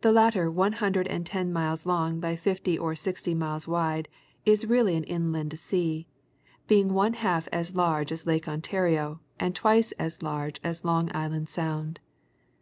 [0.00, 4.08] The latter one hundred and ten miles long by fifty or sixty miles wide
[4.46, 6.06] is really an inland sea,
[6.66, 11.50] being one half as large as Lake Ontario and twice as large as Long Island
[11.50, 12.00] Sound.